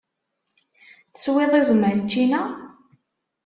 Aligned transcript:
Teswiḍ 1.13 1.51
iẓem-a 1.59 1.89
n 1.97 2.01
ccina? 2.07 2.41